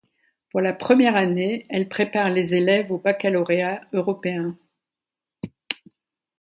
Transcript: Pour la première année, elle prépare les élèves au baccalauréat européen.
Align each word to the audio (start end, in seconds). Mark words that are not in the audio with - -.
Pour 0.49 0.61
la 0.61 0.73
première 0.73 1.15
année, 1.15 1.67
elle 1.69 1.87
prépare 1.87 2.31
les 2.31 2.55
élèves 2.55 2.91
au 2.91 2.97
baccalauréat 2.97 3.81
européen. 3.93 4.57